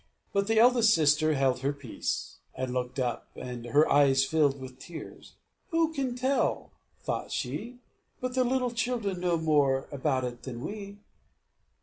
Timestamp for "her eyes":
3.65-4.25